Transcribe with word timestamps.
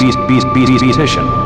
beast, 0.00 0.16
beast, 0.26 0.46
beast, 0.54 0.68
beast, 0.70 0.84
musician. 0.84 1.41